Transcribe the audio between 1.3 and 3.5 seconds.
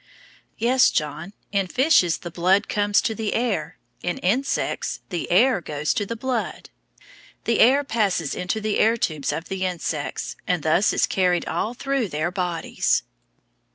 in fishes the blood comes to the